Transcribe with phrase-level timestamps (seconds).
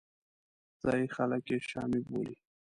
[0.81, 2.35] ځایي خلک یې شامي بولي.